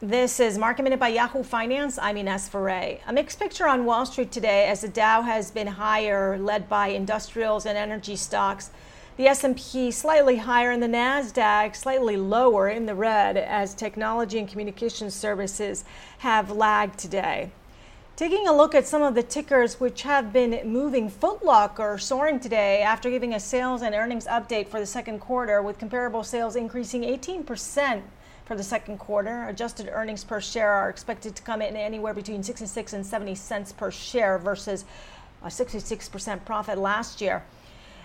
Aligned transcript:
This 0.00 0.38
is 0.38 0.58
Market 0.58 0.84
Minute 0.84 1.00
by 1.00 1.08
Yahoo 1.08 1.42
Finance. 1.42 1.98
I'm 1.98 2.16
Ines 2.16 2.48
Ferre. 2.48 3.00
A 3.08 3.12
mixed 3.12 3.40
picture 3.40 3.66
on 3.66 3.84
Wall 3.84 4.06
Street 4.06 4.30
today 4.30 4.66
as 4.66 4.82
the 4.82 4.88
Dow 4.88 5.22
has 5.22 5.50
been 5.50 5.66
higher, 5.66 6.38
led 6.38 6.68
by 6.68 6.90
industrials 6.90 7.66
and 7.66 7.76
energy 7.76 8.14
stocks. 8.14 8.70
The 9.16 9.26
S&P 9.26 9.90
slightly 9.90 10.36
higher 10.36 10.70
and 10.70 10.80
the 10.80 10.86
Nasdaq 10.86 11.74
slightly 11.74 12.16
lower 12.16 12.68
in 12.68 12.86
the 12.86 12.94
red 12.94 13.36
as 13.36 13.74
technology 13.74 14.38
and 14.38 14.48
communication 14.48 15.10
services 15.10 15.84
have 16.18 16.52
lagged 16.52 16.96
today. 16.96 17.50
Taking 18.14 18.46
a 18.46 18.56
look 18.56 18.76
at 18.76 18.86
some 18.86 19.02
of 19.02 19.16
the 19.16 19.24
tickers 19.24 19.80
which 19.80 20.02
have 20.02 20.32
been 20.32 20.60
moving 20.64 21.10
Footlocker 21.10 22.00
soaring 22.00 22.38
today 22.38 22.82
after 22.82 23.10
giving 23.10 23.34
a 23.34 23.40
sales 23.40 23.82
and 23.82 23.96
earnings 23.96 24.28
update 24.28 24.68
for 24.68 24.78
the 24.78 24.86
second 24.86 25.18
quarter 25.18 25.60
with 25.60 25.80
comparable 25.80 26.22
sales 26.22 26.54
increasing 26.54 27.02
18% 27.02 28.02
for 28.48 28.56
the 28.56 28.64
second 28.64 28.96
quarter. 28.96 29.46
Adjusted 29.46 29.90
earnings 29.92 30.24
per 30.24 30.40
share 30.40 30.72
are 30.72 30.88
expected 30.88 31.36
to 31.36 31.42
come 31.42 31.60
in 31.60 31.76
anywhere 31.76 32.14
between 32.14 32.42
66 32.42 32.94
and 32.94 33.04
70 33.04 33.34
cents 33.34 33.72
per 33.72 33.90
share 33.90 34.38
versus 34.38 34.86
a 35.42 35.48
66% 35.48 36.46
profit 36.46 36.78
last 36.78 37.20
year. 37.20 37.44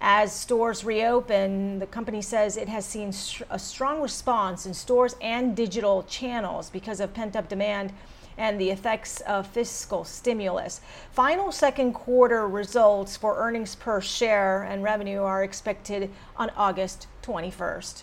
As 0.00 0.32
stores 0.32 0.84
reopen, 0.84 1.78
the 1.78 1.86
company 1.86 2.20
says 2.20 2.56
it 2.56 2.68
has 2.68 2.84
seen 2.84 3.12
a 3.48 3.58
strong 3.60 4.02
response 4.02 4.66
in 4.66 4.74
stores 4.74 5.14
and 5.22 5.54
digital 5.54 6.02
channels 6.02 6.68
because 6.68 6.98
of 6.98 7.14
pent 7.14 7.36
up 7.36 7.48
demand 7.48 7.92
and 8.36 8.60
the 8.60 8.70
effects 8.70 9.20
of 9.20 9.46
fiscal 9.46 10.02
stimulus. 10.02 10.80
Final 11.12 11.52
second 11.52 11.92
quarter 11.92 12.48
results 12.48 13.16
for 13.16 13.38
earnings 13.38 13.76
per 13.76 14.00
share 14.00 14.64
and 14.64 14.82
revenue 14.82 15.22
are 15.22 15.44
expected 15.44 16.10
on 16.36 16.50
August 16.56 17.06
21st. 17.22 18.02